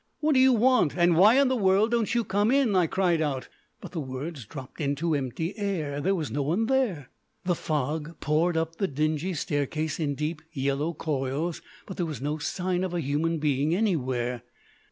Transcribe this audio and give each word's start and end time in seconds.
"What 0.19 0.33
do 0.33 0.39
you 0.39 0.53
want, 0.53 0.97
and 0.97 1.15
why 1.15 1.39
in 1.39 1.47
the 1.47 1.55
world 1.55 1.91
don't 1.91 2.15
you 2.15 2.23
come 2.23 2.49
in?" 2.49 2.75
I 2.75 2.87
cried 2.87 3.21
out. 3.21 3.49
But 3.79 3.91
the 3.91 3.99
words 3.99 4.47
dropped 4.47 4.81
into 4.81 5.13
empty 5.13 5.55
air. 5.59 6.01
There 6.01 6.15
was 6.15 6.31
no 6.31 6.41
one 6.41 6.65
there. 6.65 7.11
The 7.45 7.53
fog 7.53 8.19
poured 8.19 8.57
up 8.57 8.77
the 8.77 8.87
dingy 8.87 9.35
staircase 9.35 9.99
in 9.99 10.15
deep 10.15 10.41
yellow 10.51 10.95
coils, 10.95 11.61
but 11.85 11.97
there 11.97 12.07
was 12.07 12.19
no 12.19 12.39
sign 12.39 12.83
of 12.83 12.95
a 12.95 12.99
human 12.99 13.37
being 13.37 13.75
anywhere. 13.75 14.41